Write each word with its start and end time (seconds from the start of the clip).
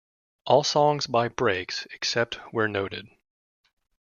All 0.47 0.63
songs 0.63 1.05
by 1.05 1.27
Brakes 1.27 1.85
except 1.93 2.33
where 2.51 2.67
noted. 2.67 3.07